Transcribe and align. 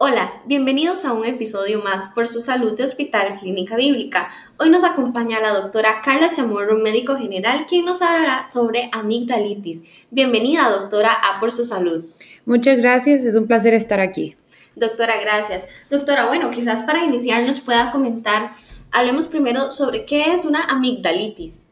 Hola, 0.00 0.42
bienvenidos 0.46 1.04
a 1.04 1.12
un 1.12 1.24
episodio 1.24 1.82
más 1.82 2.10
por 2.14 2.28
su 2.28 2.38
salud 2.38 2.76
de 2.76 2.84
Hospital 2.84 3.34
Clínica 3.40 3.74
Bíblica. 3.74 4.28
Hoy 4.56 4.70
nos 4.70 4.84
acompaña 4.84 5.40
la 5.40 5.50
doctora 5.50 6.00
Carla 6.04 6.32
Chamorro, 6.32 6.78
médico 6.78 7.16
general, 7.16 7.66
quien 7.68 7.84
nos 7.84 8.00
hablará 8.00 8.44
sobre 8.48 8.90
amigdalitis. 8.92 9.82
Bienvenida, 10.12 10.70
doctora, 10.70 11.12
a 11.12 11.40
Por 11.40 11.50
su 11.50 11.64
Salud. 11.64 12.04
Muchas 12.46 12.78
gracias, 12.78 13.24
es 13.24 13.34
un 13.34 13.48
placer 13.48 13.74
estar 13.74 13.98
aquí. 13.98 14.36
Doctora, 14.76 15.20
gracias. 15.20 15.66
Doctora, 15.90 16.26
bueno, 16.26 16.52
quizás 16.52 16.82
para 16.82 17.02
iniciar 17.02 17.42
nos 17.42 17.58
pueda 17.58 17.90
comentar, 17.90 18.52
hablemos 18.92 19.26
primero 19.26 19.72
sobre 19.72 20.04
qué 20.04 20.32
es 20.32 20.44
una 20.44 20.62
amigdalitis. 20.62 21.62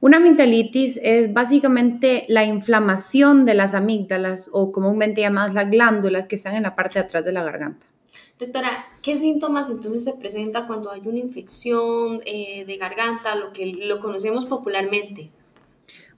Una 0.00 0.16
amigdalitis 0.16 0.98
es 1.02 1.30
básicamente 1.32 2.24
la 2.28 2.44
inflamación 2.44 3.44
de 3.44 3.52
las 3.52 3.74
amígdalas 3.74 4.48
o 4.50 4.72
comúnmente 4.72 5.20
llamadas 5.20 5.52
las 5.52 5.70
glándulas 5.70 6.26
que 6.26 6.36
están 6.36 6.54
en 6.54 6.62
la 6.62 6.74
parte 6.74 6.98
de 6.98 7.04
atrás 7.04 7.22
de 7.22 7.32
la 7.32 7.44
garganta. 7.44 7.86
Doctora, 8.38 8.86
¿qué 9.02 9.18
síntomas 9.18 9.68
entonces 9.68 10.02
se 10.02 10.14
presenta 10.14 10.66
cuando 10.66 10.90
hay 10.90 11.02
una 11.04 11.18
infección 11.18 12.22
eh, 12.24 12.64
de 12.64 12.76
garganta, 12.78 13.36
lo 13.36 13.52
que 13.52 13.66
lo 13.66 14.00
conocemos 14.00 14.46
popularmente? 14.46 15.30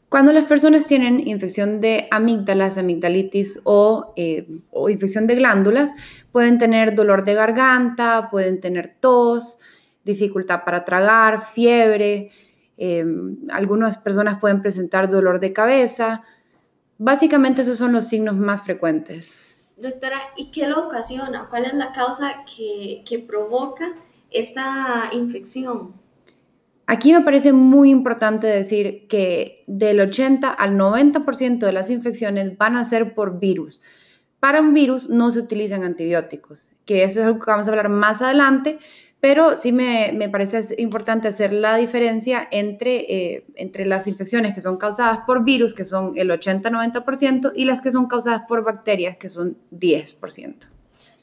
Cuando 0.08 0.32
las 0.32 0.44
personas 0.44 0.86
tienen 0.86 1.26
infección 1.26 1.80
de 1.80 2.06
amígdalas, 2.12 2.78
amigdalitis 2.78 3.62
o, 3.64 4.12
eh, 4.14 4.46
o 4.70 4.90
infección 4.90 5.26
de 5.26 5.34
glándulas, 5.34 5.90
pueden 6.30 6.58
tener 6.58 6.94
dolor 6.94 7.24
de 7.24 7.34
garganta, 7.34 8.28
pueden 8.30 8.60
tener 8.60 8.94
tos, 9.00 9.58
dificultad 10.04 10.62
para 10.64 10.84
tragar, 10.84 11.44
fiebre, 11.44 12.30
Em, 12.76 13.36
algunas 13.50 13.98
personas 13.98 14.40
pueden 14.40 14.62
presentar 14.62 15.08
dolor 15.08 15.40
de 15.40 15.52
cabeza. 15.52 16.22
Básicamente 16.98 17.62
esos 17.62 17.78
son 17.78 17.92
los 17.92 18.06
signos 18.06 18.36
más 18.36 18.62
frecuentes. 18.62 19.36
Doctora, 19.76 20.18
¿y 20.36 20.50
qué 20.50 20.68
lo 20.68 20.86
ocasiona? 20.86 21.48
¿Cuál 21.48 21.64
es 21.64 21.74
la 21.74 21.92
causa 21.92 22.44
que, 22.44 23.02
que 23.06 23.18
provoca 23.18 23.92
esta 24.30 25.10
infección? 25.12 25.94
Aquí 26.86 27.12
me 27.12 27.22
parece 27.22 27.52
muy 27.52 27.90
importante 27.90 28.46
decir 28.46 29.06
que 29.08 29.64
del 29.66 30.00
80 30.00 30.50
al 30.50 30.76
90% 30.76 31.58
de 31.58 31.72
las 31.72 31.90
infecciones 31.90 32.58
van 32.58 32.76
a 32.76 32.84
ser 32.84 33.14
por 33.14 33.38
virus. 33.38 33.80
Para 34.40 34.60
un 34.60 34.74
virus 34.74 35.08
no 35.08 35.30
se 35.30 35.38
utilizan 35.38 35.84
antibióticos, 35.84 36.68
que 36.84 37.04
eso 37.04 37.20
es 37.20 37.26
algo 37.26 37.38
que 37.38 37.50
vamos 37.50 37.66
a 37.66 37.70
hablar 37.70 37.88
más 37.88 38.20
adelante, 38.22 38.78
pero 39.22 39.54
sí 39.54 39.70
me, 39.70 40.28
parece 40.32 40.74
importante 40.82 41.28
hacer 41.28 41.52
la 41.52 41.76
diferencia 41.76 42.48
entre, 42.50 42.96
eh, 43.08 43.44
entre 43.54 43.86
las 43.86 44.08
infecciones 44.08 44.52
que 44.52 44.60
son 44.60 44.78
causadas 44.78 45.20
por 45.24 45.44
virus, 45.44 45.74
que 45.74 45.84
son 45.84 46.14
el 46.16 46.28
80-90%, 46.28 47.52
y 47.54 47.64
las 47.64 47.80
que 47.80 47.92
son 47.92 48.08
causadas 48.08 48.42
por 48.48 48.64
bacterias, 48.64 49.16
que 49.18 49.28
son 49.28 49.56
10%. 49.70 50.66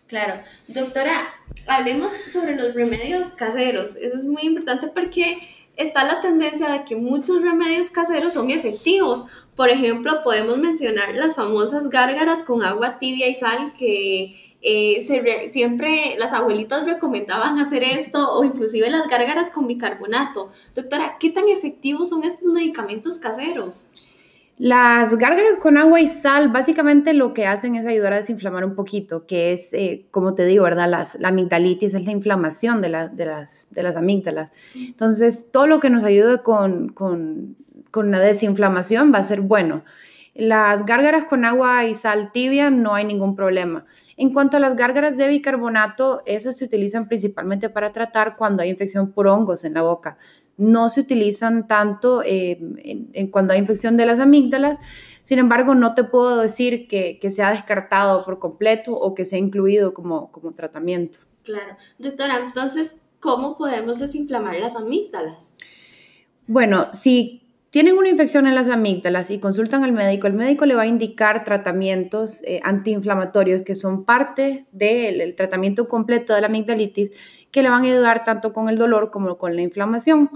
Claro. 0.07 0.39
Doctora, 0.69 1.11
hablemos 1.67 2.13
sobre 2.13 2.55
los 2.55 2.73
remedios 2.73 3.31
caseros. 3.31 3.97
Eso 3.97 4.15
es 4.15 4.23
muy 4.23 4.43
importante 4.43 4.87
porque 4.87 5.37
está 5.75 6.05
la 6.05 6.21
tendencia 6.21 6.69
de 6.69 6.85
que 6.85 6.95
muchos 6.95 7.41
remedios 7.41 7.89
caseros 7.89 8.31
son 8.31 8.49
efectivos. 8.49 9.25
Por 9.59 9.67
ejemplo, 9.67 10.21
podemos 10.23 10.57
mencionar 10.57 11.13
las 11.15 11.35
famosas 11.35 11.89
gárgaras 11.89 12.43
con 12.43 12.63
agua 12.63 12.97
tibia 12.97 13.27
y 13.27 13.35
sal 13.35 13.73
que 13.77 14.55
eh, 14.61 15.49
siempre 15.51 16.15
las 16.17 16.31
abuelitas 16.31 16.85
recomendaban 16.85 17.59
hacer 17.59 17.83
esto 17.83 18.31
o 18.31 18.45
inclusive 18.45 18.89
las 18.89 19.09
gárgaras 19.09 19.51
con 19.51 19.67
bicarbonato. 19.67 20.49
Doctora, 20.73 21.17
¿qué 21.19 21.31
tan 21.31 21.49
efectivos 21.49 22.07
son 22.07 22.23
estos 22.23 22.49
medicamentos 22.49 23.17
caseros? 23.17 23.91
Las 24.57 25.17
gárgaras 25.17 25.57
con 25.61 25.77
agua 25.77 25.99
y 25.99 26.07
sal 26.07 26.47
básicamente 26.47 27.13
lo 27.13 27.33
que 27.33 27.45
hacen 27.45 27.75
es 27.75 27.85
ayudar 27.85 28.13
a 28.13 28.17
desinflamar 28.17 28.63
un 28.63 28.75
poquito, 28.75 29.25
que 29.25 29.51
es, 29.51 29.73
eh, 29.73 30.05
como 30.09 30.35
te 30.35 30.45
digo, 30.45 30.63
¿verdad? 30.63 30.89
Las, 30.89 31.15
la 31.19 31.27
amigdalitis 31.27 31.93
es 31.93 32.05
la 32.05 32.11
inflamación 32.11 32.81
de, 32.81 33.09
de, 33.11 33.25
las, 33.25 33.67
de 33.71 33.83
las 33.83 33.97
amígdalas. 33.97 34.53
Entonces, 34.73 35.49
todo 35.51 35.67
lo 35.67 35.81
que 35.81 35.89
nos 35.89 36.05
ayude 36.05 36.43
con, 36.43 36.87
con, 36.87 37.57
con 37.91 38.11
la 38.11 38.19
desinflamación 38.19 39.13
va 39.13 39.19
a 39.19 39.23
ser 39.23 39.41
bueno. 39.41 39.83
Las 40.35 40.85
gárgaras 40.85 41.25
con 41.25 41.43
agua 41.43 41.85
y 41.85 41.95
sal 41.95 42.31
tibia 42.31 42.69
no 42.69 42.95
hay 42.95 43.03
ningún 43.03 43.35
problema. 43.35 43.85
En 44.15 44.31
cuanto 44.31 44.57
a 44.57 44.59
las 44.59 44.75
gárgaras 44.75 45.17
de 45.17 45.27
bicarbonato, 45.27 46.21
esas 46.25 46.57
se 46.57 46.65
utilizan 46.65 47.07
principalmente 47.07 47.69
para 47.69 47.91
tratar 47.91 48.37
cuando 48.37 48.63
hay 48.63 48.69
infección 48.69 49.11
por 49.11 49.27
hongos 49.27 49.65
en 49.65 49.73
la 49.73 49.81
boca. 49.81 50.17
No 50.55 50.89
se 50.89 51.01
utilizan 51.01 51.67
tanto 51.67 52.21
eh, 52.23 52.57
en, 53.13 53.27
cuando 53.31 53.53
hay 53.53 53.59
infección 53.59 53.97
de 53.97 54.05
las 54.05 54.19
amígdalas. 54.19 54.77
Sin 55.23 55.39
embargo, 55.39 55.75
no 55.75 55.93
te 55.93 56.05
puedo 56.05 56.37
decir 56.37 56.87
que, 56.87 57.19
que 57.19 57.41
ha 57.41 57.51
descartado 57.51 58.23
por 58.23 58.39
completo 58.39 58.93
o 58.93 59.15
que 59.15 59.25
se 59.25 59.35
ha 59.35 59.39
incluido 59.39 59.93
como, 59.93 60.31
como 60.31 60.53
tratamiento. 60.53 61.19
Claro. 61.43 61.75
Doctora, 61.97 62.39
entonces, 62.45 63.01
¿cómo 63.19 63.57
podemos 63.57 63.99
desinflamar 63.99 64.55
las 64.55 64.75
amígdalas? 64.75 65.53
Bueno, 66.47 66.87
si 66.93 67.48
tienen 67.69 67.97
una 67.97 68.09
infección 68.09 68.47
en 68.47 68.55
las 68.55 68.67
amígdalas 68.67 69.29
y 69.29 69.39
consultan 69.39 69.83
al 69.83 69.91
médico, 69.91 70.27
el 70.27 70.33
médico 70.33 70.65
le 70.65 70.75
va 70.75 70.83
a 70.83 70.87
indicar 70.87 71.43
tratamientos 71.43 72.41
eh, 72.43 72.59
antiinflamatorios 72.63 73.61
que 73.61 73.75
son 73.75 74.05
parte 74.05 74.65
del 74.71 75.35
tratamiento 75.35 75.87
completo 75.87 76.33
de 76.33 76.41
la 76.41 76.47
amigdalitis 76.47 77.11
que 77.51 77.61
le 77.61 77.69
van 77.69 77.83
a 77.83 77.87
ayudar 77.87 78.23
tanto 78.23 78.53
con 78.53 78.69
el 78.69 78.77
dolor 78.77 79.11
como 79.11 79.37
con 79.37 79.55
la 79.55 79.61
inflamación. 79.61 80.31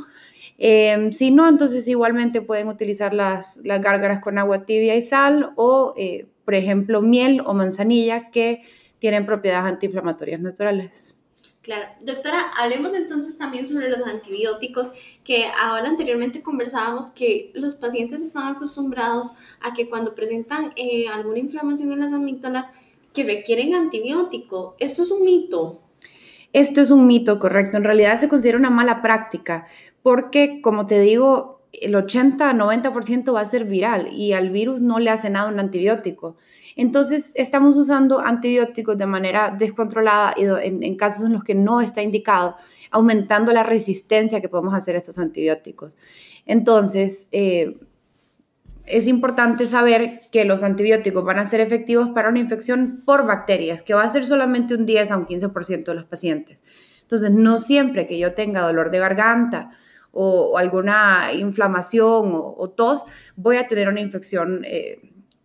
Em, 0.58 1.12
si 1.12 1.32
no, 1.32 1.50
entonces 1.50 1.88
igualmente 1.88 2.42
pueden 2.42 2.68
utilizar 2.68 3.14
las, 3.14 3.62
gárgaras 3.64 4.20
con 4.22 4.38
agua 4.38 4.66
tibia 4.66 4.96
y 4.96 5.02
sal 5.02 5.54
o, 5.56 5.94
eh, 5.98 6.28
por 6.46 6.54
ejemplo, 6.54 7.02
miel 7.02 7.42
o 7.46 7.54
manzanilla 7.54 8.30
que 8.30 8.62
tienen 9.00 9.26
propiedades 9.26 9.72
antiinflamatorias 9.74 10.40
naturales. 10.40 11.23
Claro. 11.64 11.86
Doctora, 12.02 12.42
hablemos 12.58 12.94
entonces 12.94 13.38
también 13.38 13.66
sobre 13.66 13.90
los 13.90 14.02
antibióticos, 14.02 14.92
que 15.24 15.46
ahora 15.58 15.88
anteriormente 15.88 16.44
conversábamos 16.44 17.12
que 17.12 17.52
los 17.56 17.76
pacientes 17.76 18.22
están 18.22 18.54
acostumbrados 18.54 19.36
a 19.62 19.74
que 19.74 19.88
cuando 19.88 20.14
presentan 20.14 20.74
eh, 20.76 21.08
alguna 21.08 21.40
inflamación 21.40 21.94
en 21.94 22.02
las 22.02 22.12
amígdalas, 22.12 22.70
que 23.14 23.24
requieren 23.24 23.76
antibiótico. 23.76 24.76
¿Esto 24.80 25.04
es 25.04 25.12
un 25.12 25.24
mito? 25.24 25.80
Esto 26.52 26.82
es 26.82 26.92
un 26.92 27.08
mito, 27.08 27.40
correcto. 27.40 27.78
En 27.78 27.84
realidad 27.86 28.20
se 28.20 28.28
considera 28.28 28.58
una 28.58 28.70
mala 28.70 29.02
práctica, 29.02 29.68
porque 30.02 30.62
como 30.62 30.86
te 30.86 31.00
digo, 31.00 31.62
el 31.74 31.96
80-90% 31.96 33.34
va 33.34 33.42
a 33.42 33.46
ser 33.46 33.66
viral 33.66 34.14
y 34.14 34.34
al 34.34 34.52
virus 34.52 34.82
no 34.82 35.00
le 35.00 35.10
hace 35.10 35.30
nada 35.30 35.50
un 35.50 35.60
antibiótico. 35.60 36.38
Entonces, 36.76 37.32
estamos 37.36 37.76
usando 37.78 38.20
antibióticos 38.20 38.98
de 38.98 39.06
manera 39.06 39.56
descontrolada 39.58 40.34
y 40.38 40.44
en, 40.44 40.96
casos 40.96 41.26
en 41.26 41.34
los 41.34 41.44
que 41.44 41.56
no 41.56 41.82
está 41.82 42.02
indicado, 42.02 42.56
aumentando 42.92 43.52
la 43.54 43.64
resistencia 43.64 44.42
que 44.42 44.50
podemos 44.50 44.74
hacer 44.74 44.96
a 44.96 45.00
estos 45.00 45.18
antibióticos. 45.18 45.96
Entonces, 46.46 47.30
eh, 47.32 47.78
es 48.86 49.08
importante 49.08 49.66
saber 49.66 50.22
que 50.32 50.46
los 50.46 50.62
antibióticos 50.62 51.24
van 51.24 51.40
a 51.40 51.46
ser 51.46 51.62
efectivos 51.62 52.10
para 52.10 52.30
una 52.30 52.40
infección 52.40 53.02
por 53.06 53.26
bacterias, 53.26 53.82
que 53.82 53.94
va 53.94 54.04
a 54.04 54.10
ser 54.10 54.26
solamente 54.26 54.76
un 54.76 54.86
10 54.86 55.12
a 55.12 55.18
un 55.18 55.26
15% 55.26 55.86
de 55.86 55.94
los 55.94 56.06
pacientes. 56.06 56.62
Entonces, 57.02 57.32
no 57.32 57.60
siempre 57.60 58.08
que 58.08 58.18
yo 58.18 58.34
tenga 58.34 58.62
dolor 58.62 58.92
de 58.92 59.00
garganta, 59.00 59.72
o, 60.14 60.58
alguna 60.58 61.34
inflamación 61.34 62.32
o, 62.34 62.70
tos, 62.70 63.04
voy 63.36 63.58
a 63.58 63.68
tener 63.68 63.90
una 63.90 64.00
infección 64.00 64.64
eh, 64.64 65.02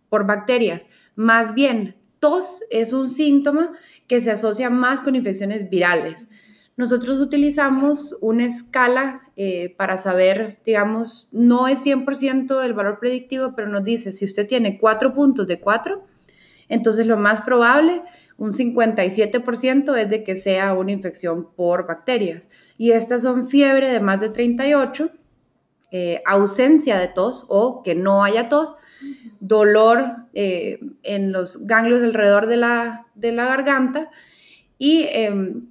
por 0.07 0.25
bacterias. 0.25 0.87
Más 1.15 1.53
bien, 1.53 1.95
tos 2.19 2.61
es 2.69 2.93
un 2.93 3.09
síntoma 3.09 3.71
que 4.07 4.21
se 4.21 4.31
asocia 4.31 4.69
más 4.69 5.01
con 5.01 5.15
infecciones 5.15 5.69
virales. 5.69 6.29
Nosotros 6.77 7.19
utilizamos 7.19 8.15
una 8.21 8.45
escala 8.45 9.23
eh, 9.35 9.75
para 9.77 9.97
saber, 9.97 10.59
digamos, 10.63 11.27
no 11.31 11.67
es 11.67 11.85
100% 11.85 12.63
el 12.63 12.73
valor 12.73 12.99
predictivo, 12.99 13.53
pero 13.55 13.67
nos 13.67 13.83
dice, 13.83 14.13
si 14.13 14.23
usted 14.23 14.47
tiene 14.47 14.79
cuatro 14.79 15.13
puntos 15.13 15.45
de 15.47 15.59
cuatro, 15.59 16.05
entonces 16.69 17.05
lo 17.05 17.17
más 17.17 17.41
probable 17.41 18.01
un 18.39 18.51
57% 18.53 19.95
es 19.97 20.09
de 20.09 20.23
que 20.23 20.35
sea 20.35 20.73
una 20.73 20.91
infección 20.91 21.49
por 21.55 21.85
bacterias. 21.85 22.49
Y 22.77 22.91
estas 22.91 23.21
son 23.21 23.47
fiebre 23.47 23.91
de 23.91 23.99
más 23.99 24.21
de 24.21 24.29
38, 24.29 25.11
eh, 25.91 26.21
ausencia 26.25 26.97
de 26.97 27.09
tos 27.09 27.45
o 27.49 27.83
que 27.83 27.95
no 27.95 28.23
haya 28.23 28.49
tos, 28.49 28.77
dolor 29.39 30.27
eh, 30.33 30.79
en 31.03 31.31
los 31.31 31.67
ganglios 31.67 32.01
alrededor 32.01 32.47
de 32.47 32.57
la, 32.57 33.07
de 33.15 33.31
la 33.31 33.45
garganta 33.45 34.09
y 34.77 35.03
em, 35.11 35.68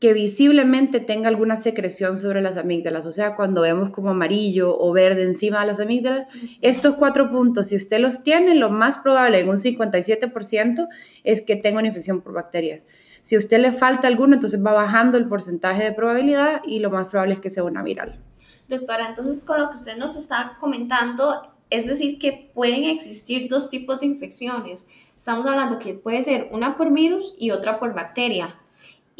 que 0.00 0.12
visiblemente 0.12 1.00
tenga 1.00 1.28
alguna 1.28 1.56
secreción 1.56 2.18
sobre 2.18 2.40
las 2.40 2.56
amígdalas, 2.56 3.04
o 3.04 3.12
sea, 3.12 3.34
cuando 3.34 3.62
vemos 3.62 3.90
como 3.90 4.10
amarillo 4.10 4.78
o 4.78 4.92
verde 4.92 5.24
encima 5.24 5.60
de 5.60 5.66
las 5.66 5.80
amígdalas, 5.80 6.28
estos 6.60 6.94
cuatro 6.94 7.30
puntos, 7.30 7.68
si 7.68 7.76
usted 7.76 7.98
los 7.98 8.22
tiene, 8.22 8.54
lo 8.54 8.70
más 8.70 8.98
probable 8.98 9.40
en 9.40 9.48
un 9.48 9.56
57% 9.56 10.88
es 11.24 11.42
que 11.42 11.56
tenga 11.56 11.80
una 11.80 11.88
infección 11.88 12.20
por 12.20 12.32
bacterias. 12.32 12.86
Si 13.22 13.34
a 13.34 13.38
usted 13.38 13.58
le 13.58 13.72
falta 13.72 14.06
alguno, 14.06 14.34
entonces 14.34 14.64
va 14.64 14.72
bajando 14.72 15.18
el 15.18 15.28
porcentaje 15.28 15.82
de 15.82 15.92
probabilidad 15.92 16.62
y 16.64 16.78
lo 16.78 16.90
más 16.90 17.08
probable 17.08 17.34
es 17.34 17.40
que 17.40 17.50
sea 17.50 17.64
una 17.64 17.82
viral. 17.82 18.20
Doctora, 18.68 19.08
entonces 19.08 19.42
con 19.42 19.58
lo 19.58 19.68
que 19.68 19.76
usted 19.76 19.96
nos 19.96 20.16
está 20.16 20.56
comentando, 20.60 21.54
Es 21.70 21.86
decir, 21.86 22.18
que 22.18 22.50
pueden 22.54 22.84
existir 22.84 23.48
dos 23.50 23.68
tipos 23.68 24.00
de 24.00 24.06
infecciones. 24.06 24.86
Estamos 25.14 25.44
hablando 25.46 25.78
que 25.78 25.92
puede 25.92 26.22
ser 26.22 26.48
una 26.50 26.78
por 26.78 26.90
virus 26.92 27.34
y 27.38 27.50
otra 27.50 27.78
por 27.78 27.94
bacteria. 27.94 28.58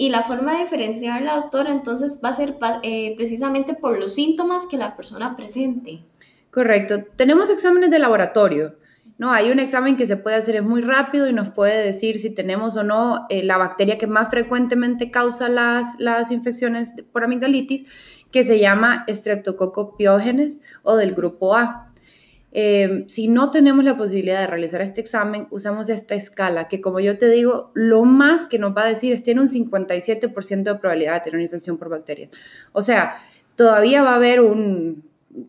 Y 0.01 0.11
la 0.11 0.23
forma 0.23 0.53
de 0.53 0.61
diferenciar 0.61 1.23
la 1.23 1.35
doctora 1.35 1.73
entonces 1.73 2.21
va 2.25 2.29
a 2.29 2.35
ser 2.35 2.57
eh, 2.85 3.15
precisamente 3.17 3.75
por 3.75 3.99
los 3.99 4.15
síntomas 4.15 4.69
que 4.69 4.77
la 4.77 4.95
persona 4.95 5.35
presente. 5.35 6.05
Correcto. 6.53 7.03
Tenemos 7.17 7.51
exámenes 7.51 7.91
de 7.91 7.99
laboratorio. 7.99 8.77
¿no? 9.19 9.33
Hay 9.33 9.51
un 9.51 9.59
examen 9.59 9.97
que 9.97 10.07
se 10.07 10.17
puede 10.17 10.37
hacer 10.37 10.55
es 10.55 10.63
muy 10.63 10.83
rápido 10.83 11.29
y 11.29 11.33
nos 11.33 11.51
puede 11.51 11.85
decir 11.85 12.21
si 12.21 12.33
tenemos 12.33 12.77
o 12.77 12.85
no 12.85 13.27
eh, 13.29 13.43
la 13.43 13.59
bacteria 13.59 13.99
que 13.99 14.07
más 14.07 14.31
frecuentemente 14.31 15.11
causa 15.11 15.49
las, 15.49 15.99
las 15.99 16.31
infecciones 16.31 16.95
por 17.13 17.25
amigdalitis, 17.25 17.89
que 18.31 18.45
se 18.45 18.61
llama 18.61 19.05
Streptococcus 19.09 19.97
pyogenes 19.99 20.61
o 20.85 20.95
del 20.95 21.17
grupo 21.17 21.57
A. 21.57 21.88
Eh, 22.53 23.05
si 23.09 23.29
no 23.29 23.51
tenemos 23.51 23.85
la 23.85 23.97
posibilidad 23.97 24.41
de 24.41 24.47
realizar 24.47 24.81
este 24.81 25.01
examen, 25.01 25.47
usamos 25.51 25.89
esta 25.89 26.15
escala 26.15 26.69
que, 26.69 26.81
como 26.81 27.01
yo 27.01 27.19
te 27.19 27.29
digo, 27.29 27.71
lo 27.75 28.05
más 28.05 28.47
que 28.47 28.59
nos 28.59 28.77
va 28.77 28.83
a 28.85 28.89
decir 28.89 29.13
es 29.13 29.23
tiene 29.23 29.41
un 29.41 29.49
57% 29.49 30.63
de 30.63 30.75
probabilidad 30.77 31.15
de 31.15 31.21
tener 31.21 31.35
una 31.35 31.45
infección 31.45 31.77
por 31.77 31.89
bacterias. 31.91 32.31
O 32.73 32.83
sea, 32.83 33.19
todavía 33.55 34.03
va 34.03 34.13
a 34.13 34.17
haber 34.17 34.41
un 34.41 35.05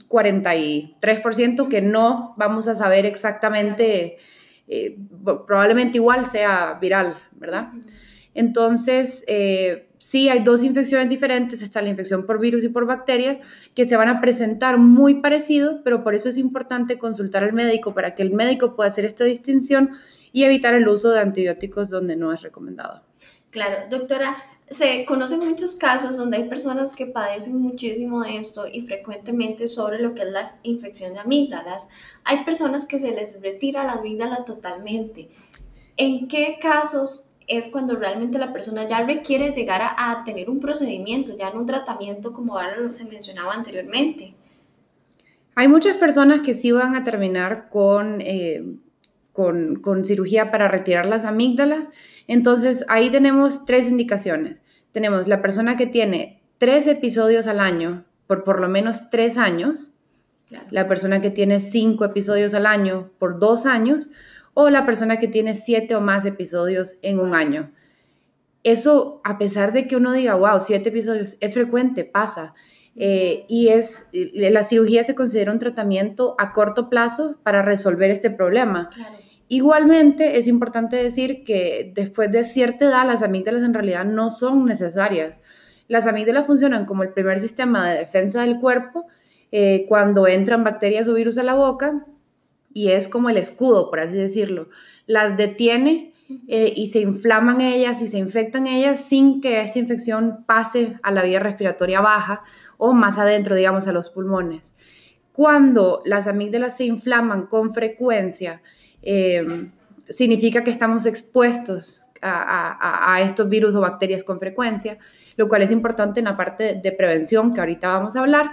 43% 0.10 1.68
que 1.70 1.82
no 1.82 2.34
vamos 2.38 2.68
a 2.68 2.76
saber 2.76 3.06
exactamente, 3.06 4.18
eh, 4.68 4.98
probablemente 5.24 5.98
igual 5.98 6.26
sea 6.26 6.78
viral, 6.82 7.18
¿verdad? 7.32 7.70
Entonces, 8.34 9.24
eh, 9.28 9.89
sí 10.00 10.30
hay 10.30 10.40
dos 10.40 10.64
infecciones 10.64 11.10
diferentes, 11.10 11.62
está 11.62 11.84
la 11.84 11.90
infección 11.90 12.26
por 12.26 12.40
virus 12.40 12.64
y 12.64 12.70
por 12.70 12.88
bacterias, 12.88 13.38
que 13.76 13.86
se 13.86 13.96
van 13.96 14.10
a 14.10 14.20
presentar 14.22 14.80
muy 14.80 15.22
parecido, 15.22 15.82
pero 15.84 16.04
por 16.04 16.16
eso 16.16 16.30
es 16.30 16.38
importante 16.38 16.98
consultar 16.98 17.44
al 17.44 17.54
médico 17.54 17.94
para 17.94 18.16
que 18.16 18.24
el 18.24 18.32
médico 18.32 18.76
pueda 18.76 18.88
hacer 18.88 19.06
esta 19.06 19.26
distinción 19.26 19.92
y 20.32 20.44
evitar 20.44 20.74
el 20.74 20.88
uso 20.88 21.12
de 21.12 21.20
antibióticos 21.20 21.90
donde 21.90 22.16
no 22.16 22.34
es 22.34 22.42
recomendado. 22.42 23.04
Claro, 23.52 23.86
doctora, 23.90 24.38
se 24.70 25.04
conocen 25.06 25.40
muchos 25.40 25.76
casos 25.76 26.16
donde 26.16 26.38
hay 26.38 26.48
personas 26.48 26.94
que 26.94 27.08
padecen 27.08 27.60
muchísimo 27.60 28.24
de 28.24 28.38
esto 28.38 28.68
y 28.68 28.82
frecuentemente 28.82 29.68
sobre 29.68 30.00
lo 30.00 30.14
que 30.14 30.22
es 30.22 30.32
la 30.32 30.60
infección 30.64 31.14
de 31.14 31.20
amígdalas. 31.20 31.90
Hay 32.24 32.46
personas 32.46 32.86
que 32.86 33.00
se 33.00 33.12
les 33.12 33.42
retira 33.42 33.84
la 33.84 33.94
amígdala 33.94 34.46
totalmente. 34.46 35.30
¿En 35.98 36.28
qué 36.28 36.60
casos 36.62 37.29
es 37.50 37.68
cuando 37.68 37.96
realmente 37.96 38.38
la 38.38 38.54
persona 38.54 38.88
ya 38.88 39.06
requiere 39.06 39.52
llegar 39.52 39.82
a, 39.84 40.24
tener 40.24 40.50
un 40.50 40.60
procedimiento, 40.60 41.36
ya 41.36 41.52
no 41.52 41.60
un 41.60 41.66
tratamiento 41.66 42.32
como 42.32 42.58
se 42.92 43.06
mencionaba 43.06 43.54
anteriormente? 43.54 44.34
Hay 45.56 45.68
muchas 45.68 45.98
personas 45.98 46.42
que 46.42 46.54
sí 46.54 46.72
van 46.72 46.96
a 46.96 47.04
terminar 47.04 47.68
con, 47.70 48.22
eh, 48.22 48.64
con, 49.34 49.76
con 49.78 50.06
cirugía 50.06 50.52
para 50.52 50.68
retirar 50.68 51.06
las 51.06 51.26
amígdalas 51.26 51.90
entonces, 52.30 52.86
ahí 52.90 53.10
tenemos 53.10 53.66
tres 53.66 53.88
indicaciones. 53.88 54.62
Tenemos 54.92 55.28
la 55.28 55.42
persona 55.42 55.78
que 55.78 55.88
tiene 55.88 56.44
tres 56.60 56.86
episodios 56.86 57.48
al 57.48 57.60
año 57.60 58.06
por 58.28 58.44
por 58.44 58.62
lo 58.62 58.70
menos 58.70 59.10
tres 59.10 59.40
años, 59.40 59.94
la 60.70 60.88
persona 60.88 61.22
que 61.22 61.32
tiene 61.32 61.60
cinco 61.60 62.06
episodios 62.06 62.54
al 62.54 62.68
año 62.68 63.10
por 63.18 63.40
dos 63.40 63.66
años, 63.66 64.12
o 64.54 64.70
la 64.70 64.86
persona 64.86 65.20
que 65.20 65.28
tiene 65.28 65.56
siete 65.56 65.96
o 65.96 66.02
más 66.02 66.26
episodios 66.26 66.98
en 67.02 67.20
un 67.20 67.34
año. 67.34 67.72
Eso, 68.64 69.22
a 69.24 69.38
pesar 69.38 69.72
de 69.74 69.88
que 69.88 69.96
uno 69.96 70.12
diga, 70.12 70.36
wow, 70.36 70.60
siete 70.62 70.90
episodios, 70.90 71.38
es 71.40 71.54
frecuente, 71.54 72.04
pasa. 72.04 72.54
Eh, 72.96 73.46
y 73.48 73.70
es, 73.70 74.10
la 74.34 74.64
cirugía 74.64 75.04
se 75.04 75.16
considera 75.16 75.54
un 75.54 75.60
tratamiento 75.60 76.36
a 76.38 76.52
corto 76.52 76.90
plazo 76.90 77.40
para 77.44 77.62
resolver 77.62 78.12
este 78.12 78.30
problema. 78.30 78.90
Igualmente, 79.48 80.38
es 80.38 80.48
importante 80.48 80.98
decir 80.98 81.44
que 81.44 81.92
después 81.96 82.32
de 82.32 82.44
cierta 82.44 82.86
edad, 82.86 83.08
las 83.08 83.24
amígdalas 83.24 83.64
en 83.64 83.74
realidad 83.74 84.06
no 84.06 84.30
son 84.30 84.66
necesarias. 84.66 85.42
Las 85.88 86.06
amígdalas 86.06 86.46
funcionan 86.46 86.86
como 86.86 87.04
el 87.04 87.14
primer 87.14 87.40
sistema 87.40 87.90
de 87.90 88.00
defensa 88.00 88.42
del 88.42 88.60
cuerpo 88.60 89.08
eh, 89.52 89.86
cuando 89.88 90.28
entran 90.28 90.64
bacterias 90.64 91.08
o 91.08 91.14
virus 91.14 91.38
a 91.40 91.44
la 91.44 91.56
boca 91.56 92.06
y 92.74 92.90
es 92.90 93.08
como 93.08 93.30
el 93.30 93.38
escudo, 93.38 93.90
por 93.90 94.00
así 94.00 94.16
decirlo. 94.16 94.70
Las 95.06 95.38
detiene 95.38 96.14
eh, 96.48 96.74
y 96.76 96.88
se 96.88 97.00
inflaman 97.00 97.62
ellas 97.62 98.02
y 98.02 98.08
se 98.08 98.20
infectan 98.20 98.68
ellas 98.68 99.04
sin 99.04 99.42
que 99.42 99.62
esta 99.62 99.80
infección 99.80 100.44
pase 100.46 101.00
a 101.02 101.12
la 101.12 101.24
vía 101.24 101.40
respiratoria 101.40 102.02
baja 102.02 102.44
o 102.78 102.94
más 102.94 103.18
adentro, 103.18 103.56
digamos, 103.56 103.88
a 103.88 103.92
los 103.92 104.10
pulmones. 104.10 104.74
Cuando 105.34 106.04
las 106.06 106.28
amígdalas 106.28 106.78
se 106.78 106.86
inflaman 106.86 107.48
con 107.48 107.74
frecuencia, 107.74 108.62
eh, 109.02 109.72
significa 110.08 110.64
que 110.64 110.72
estamos 110.72 111.06
expuestos 111.06 112.04
a, 112.22 113.20
estos 113.24 113.48
virus 113.50 113.76
o 113.76 113.82
bacterias 113.82 114.24
con 114.24 114.40
frecuencia, 114.40 114.98
lo 115.38 115.48
cual 115.48 115.62
es 115.62 115.72
importante 115.72 116.20
en 116.20 116.26
la 116.26 116.36
parte 116.36 116.76
de 116.76 116.92
prevención 116.92 117.54
que 117.54 117.62
ahorita 117.62 117.88
vamos 117.88 118.16
a 118.16 118.20
hablar. 118.20 118.52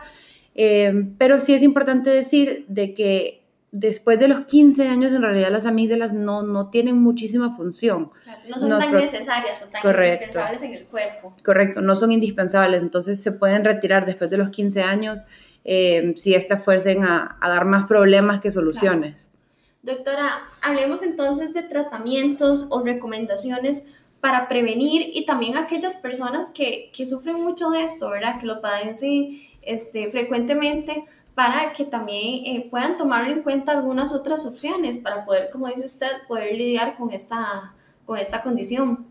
Eh, 0.54 1.10
pero 1.18 1.40
sí 1.40 1.52
es 1.54 1.62
importante 1.62 2.08
decir 2.08 2.64
de 2.68 2.94
que 2.94 3.45
después 3.78 4.18
de 4.18 4.26
los 4.26 4.46
15 4.46 4.88
años 4.88 5.12
en 5.12 5.20
realidad 5.20 5.50
las 5.50 5.66
amígdalas 5.66 6.14
no, 6.14 6.42
no 6.42 6.70
tienen 6.70 6.96
muchísima 6.96 7.54
función. 7.54 8.10
no 8.48 8.58
son 8.58 8.70
tan 8.70 8.92
necesarias 8.94 9.62
o 9.62 9.70
tan 9.70 9.82
indispensables 9.84 10.62
en 10.62 10.74
el 10.74 10.86
cuerpo. 10.86 11.34
Correcto, 11.44 11.82
no 11.82 11.94
son 11.94 12.10
indispensables, 12.10 12.82
entonces 12.82 13.22
se 13.22 13.32
pueden 13.32 13.64
retirar 13.64 14.06
después 14.06 14.30
de 14.30 14.38
los 14.38 14.48
15 14.48 14.82
años 14.82 15.24
eh, 15.64 16.14
si 16.16 16.34
estas 16.34 16.64
fuercen 16.64 17.04
a, 17.04 17.38
dar 17.42 17.66
más 17.66 17.86
problemas 17.86 18.40
que 18.40 18.50
soluciones. 18.50 19.30
Doctora, 19.82 20.44
hablemos 20.62 21.02
entonces 21.02 21.52
de 21.52 21.62
tratamientos 21.62 22.66
o 22.70 22.82
recomendaciones 22.82 23.88
para 24.20 24.48
prevenir 24.48 25.10
y 25.12 25.26
también 25.26 25.58
aquellas 25.58 25.96
personas 25.96 26.50
que, 26.50 26.90
sufren 27.04 27.42
mucho 27.42 27.68
de 27.70 27.82
esto, 27.82 28.08
¿verdad? 28.08 28.40
Que 28.40 28.46
lo 28.46 28.62
padecen 28.62 29.38
este, 29.60 30.10
frecuentemente 30.10 31.04
para 31.36 31.74
que 31.74 31.84
también 31.84 32.46
eh, 32.46 32.66
puedan 32.70 32.96
tomarlo 32.96 33.30
en 33.30 33.42
cuenta 33.42 33.72
algunas 33.72 34.14
otras 34.14 34.46
opciones 34.46 34.96
para 34.96 35.26
poder, 35.26 35.50
como 35.52 35.68
dice 35.68 35.84
usted, 35.84 36.08
poder 36.26 36.56
lidiar 36.56 36.96
con 36.96 37.12
esta, 37.12 37.74
con 38.06 38.18
esta 38.18 38.42
condición. 38.42 39.04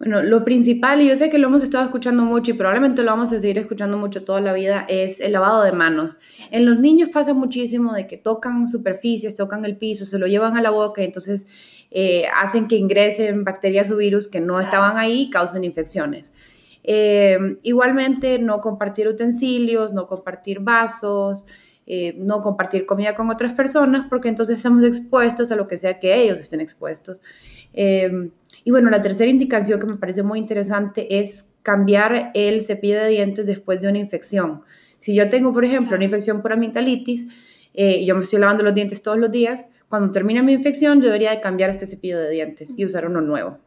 Bueno, 0.00 0.24
lo 0.24 0.44
principal, 0.44 1.00
y 1.00 1.06
yo 1.06 1.14
sé 1.14 1.30
que 1.30 1.38
lo 1.38 1.46
hemos 1.46 1.62
estado 1.62 1.84
escuchando 1.84 2.24
mucho 2.24 2.50
y 2.50 2.54
probablemente 2.54 3.04
lo 3.04 3.12
vamos 3.12 3.30
a 3.30 3.38
seguir 3.38 3.58
escuchando 3.58 3.96
mucho 3.96 4.24
toda 4.24 4.40
la 4.40 4.52
vida, 4.52 4.84
es 4.88 5.20
el 5.20 5.30
lavado 5.30 5.62
de 5.62 5.70
manos. 5.70 6.18
En 6.50 6.66
los 6.66 6.80
niños 6.80 7.10
pasa 7.10 7.32
muchísimo 7.32 7.92
de 7.92 8.08
que 8.08 8.16
tocan 8.16 8.66
superficies, 8.66 9.36
tocan 9.36 9.64
el 9.64 9.76
piso, 9.76 10.06
se 10.06 10.18
lo 10.18 10.26
llevan 10.26 10.56
a 10.56 10.62
la 10.62 10.70
boca 10.70 11.00
y 11.00 11.04
entonces 11.04 11.46
eh, 11.92 12.24
hacen 12.34 12.66
que 12.66 12.74
ingresen 12.74 13.44
bacterias 13.44 13.88
o 13.92 13.96
virus 13.96 14.26
que 14.26 14.40
no 14.40 14.60
estaban 14.60 14.96
ahí 14.96 15.22
y 15.22 15.30
causen 15.30 15.62
infecciones. 15.62 16.34
Eh, 16.92 17.38
igualmente, 17.62 18.40
no 18.40 18.60
compartir 18.60 19.06
utensilios, 19.06 19.92
no 19.92 20.08
compartir 20.08 20.58
vasos, 20.58 21.46
eh, 21.86 22.14
no 22.18 22.40
compartir 22.40 22.84
comida 22.84 23.14
con 23.14 23.30
otras 23.30 23.52
personas, 23.52 24.06
porque 24.08 24.28
entonces 24.28 24.56
estamos 24.56 24.82
expuestos 24.82 25.52
a 25.52 25.56
lo 25.56 25.68
que 25.68 25.76
sea 25.78 26.00
que 26.00 26.22
ellos 26.22 26.40
estén 26.40 26.60
expuestos. 26.60 27.20
Y 28.64 28.70
bueno, 28.70 28.90
la 28.90 29.00
tercera 29.00 29.30
indicación 29.30 29.80
que 29.80 29.86
me 29.86 29.96
parece 29.96 30.22
muy 30.22 30.38
interesante 30.38 31.20
es 31.20 31.52
cambiar 31.62 32.30
el 32.34 32.60
cepillo 32.60 33.00
de 33.00 33.08
dientes 33.08 33.46
después 33.46 33.80
de 33.80 33.88
una 33.88 33.98
infección. 33.98 34.62
Si 34.98 35.14
yo 35.14 35.28
tengo, 35.30 35.52
por 35.52 35.64
ejemplo, 35.64 35.96
una 35.96 36.04
infección 36.04 36.42
por 36.42 36.52
amigdalitis, 36.52 37.28
eh, 37.72 38.04
yo 38.04 38.14
me 38.14 38.22
estoy 38.22 38.40
lavando 38.40 38.62
los 38.62 38.74
dientes 38.74 39.02
todos 39.02 39.18
los 39.18 39.30
días, 39.30 39.68
cuando 39.88 40.12
termina 40.12 40.42
mi 40.42 40.52
infección 40.52 41.00
yo 41.00 41.06
debería 41.06 41.30
de 41.30 41.40
cambiar 41.40 41.70
este 41.70 41.86
cepillo 41.86 42.18
de 42.18 42.30
dientes 42.30 42.74
y 42.76 42.84
usar 42.84 43.06
uno 43.06 43.20
nuevo. 43.20 43.58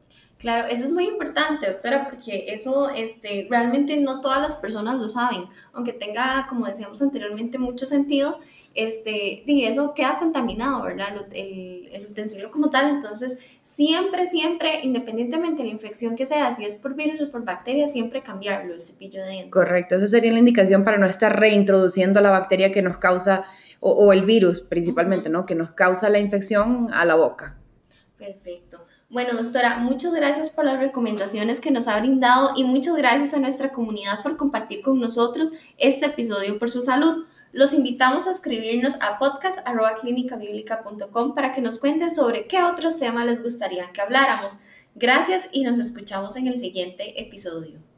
Claro, 0.43 0.67
eso 0.69 0.83
es 0.83 0.91
muy 0.91 1.05
importante, 1.05 1.71
doctora, 1.71 2.09
porque 2.09 2.47
eso 2.49 2.89
este, 2.89 3.47
realmente 3.49 3.95
no 3.95 4.19
todas 4.19 4.41
las 4.41 4.55
personas 4.55 4.99
lo 4.99 5.07
saben, 5.07 5.45
aunque 5.71 5.93
tenga, 5.93 6.47
como 6.49 6.65
decíamos 6.65 7.01
anteriormente, 7.01 7.57
mucho 7.57 7.85
sentido, 7.85 8.39
este, 8.73 9.43
y 9.45 9.63
eso 9.63 9.93
queda 9.93 10.17
contaminado, 10.19 10.83
¿verdad? 10.83 11.27
El, 11.31 11.87
el, 11.93 12.07
utensilio 12.07 12.51
como 12.51 12.69
tal, 12.69 12.89
entonces 12.89 13.39
siempre, 13.61 14.25
siempre, 14.25 14.81
independientemente 14.83 15.61
de 15.61 15.69
la 15.69 15.73
infección 15.73 16.17
que 16.17 16.25
sea, 16.25 16.51
si 16.51 16.65
es 16.65 16.75
por 16.75 16.93
virus 16.93 17.21
o 17.21 17.31
por 17.31 17.45
bacteria, 17.45 17.87
siempre 17.87 18.21
cambiarlo, 18.21 18.73
el 18.73 18.83
cepillo 18.83 19.23
de 19.23 19.29
dientes. 19.29 19.53
Correcto, 19.53 19.95
esa 19.95 20.07
sería 20.07 20.33
la 20.33 20.39
indicación 20.39 20.83
para 20.83 20.97
no 20.97 21.05
estar 21.05 21.39
reintroduciendo 21.39 22.19
la 22.19 22.31
bacteria 22.31 22.73
que 22.73 22.81
nos 22.81 22.97
causa, 22.97 23.45
o, 23.79 24.11
el 24.11 24.25
virus 24.25 24.59
principalmente, 24.59 25.29
¿no? 25.29 25.45
Que 25.45 25.55
nos 25.55 25.71
causa 25.71 26.09
la 26.09 26.19
infección 26.19 26.89
a 26.93 27.05
la 27.05 27.15
boca. 27.15 27.55
Perfecto. 28.17 28.62
Bueno, 29.13 29.39
doctora, 29.39 29.77
muchas 29.77 30.11
gracias 30.11 30.49
por 30.49 30.65
las 30.65 30.79
recomendaciones 30.79 31.61
que 31.61 31.69
nos 31.69 31.87
ha 31.87 31.99
brindado 31.99 32.53
y 32.55 32.63
muchas 32.63 32.95
gracias 32.95 33.35
a 33.35 33.39
nuestra 33.39 33.71
comunidad 33.71 34.23
por 34.23 34.37
compartir 34.37 34.81
con 34.81 34.99
nosotros 34.99 35.53
este 35.77 36.07
episodio 36.07 36.57
por 36.57 36.71
su 36.71 36.81
salud. 36.81 37.27
Los 37.51 37.75
invitamos 37.75 38.25
a 38.25 38.31
escribirnos 38.31 38.95
a 39.01 39.19
podcast.clinicabiblica.com 39.19 41.35
para 41.35 41.53
que 41.53 41.61
nos 41.61 41.77
cuenten 41.77 42.09
sobre 42.09 42.47
qué 42.47 42.63
otros 42.63 42.97
temas 42.97 43.27
les 43.27 43.43
gustaría 43.43 43.91
que 43.91 44.01
habláramos. 44.01 44.61
Gracias 44.95 45.47
y 45.51 45.61
nos 45.61 45.77
escuchamos 45.77 46.35
en 46.35 46.47
el 46.47 46.57
siguiente 46.57 47.21
episodio. 47.21 47.92